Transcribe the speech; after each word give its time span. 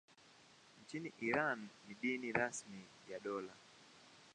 Nchini 0.83 1.13
Iran 1.19 1.67
ni 1.87 1.95
dini 2.01 2.31
rasmi 2.31 2.81
ya 3.09 3.19
dola. 3.19 3.53